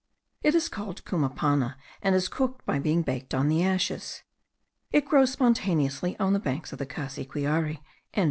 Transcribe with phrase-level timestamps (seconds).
[0.41, 4.23] It is called cumapana, and is cooked by being baked on the ashes.
[4.91, 7.77] It grows spontaneously on the banks of the Cassiquiare.)